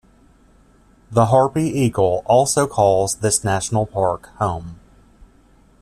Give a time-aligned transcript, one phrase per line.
[1.11, 4.79] The harpy eagle also calls this national park home.